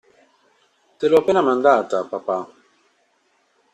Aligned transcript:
Te 0.97 1.11
l'ho 1.11 1.19
appena 1.23 1.43
mandata, 1.49 2.03
Papà! 2.15 2.39